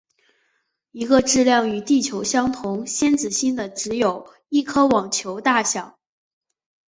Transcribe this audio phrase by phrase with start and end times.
[0.89, 5.99] 一个质量与地球相同先子星的只有一颗网球大小。